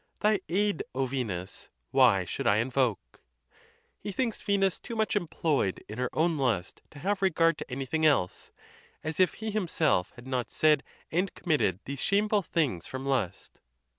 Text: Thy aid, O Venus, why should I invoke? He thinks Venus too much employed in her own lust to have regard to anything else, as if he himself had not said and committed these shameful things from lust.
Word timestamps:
Thy 0.21 0.39
aid, 0.49 0.81
O 0.95 1.05
Venus, 1.05 1.69
why 1.91 2.25
should 2.25 2.47
I 2.47 2.57
invoke? 2.57 3.21
He 3.99 4.11
thinks 4.11 4.41
Venus 4.41 4.79
too 4.79 4.95
much 4.95 5.15
employed 5.15 5.83
in 5.87 5.99
her 5.99 6.09
own 6.13 6.39
lust 6.39 6.81
to 6.89 6.97
have 6.97 7.21
regard 7.21 7.59
to 7.59 7.69
anything 7.71 8.03
else, 8.03 8.51
as 9.03 9.19
if 9.19 9.35
he 9.35 9.51
himself 9.51 10.11
had 10.15 10.25
not 10.25 10.49
said 10.49 10.81
and 11.11 11.31
committed 11.35 11.81
these 11.85 12.01
shameful 12.01 12.41
things 12.41 12.87
from 12.87 13.05
lust. 13.05 13.59